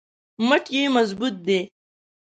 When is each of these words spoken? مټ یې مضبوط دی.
مټ 0.47 0.63
یې 0.75 0.83
مضبوط 0.95 1.35
دی. 1.47 1.59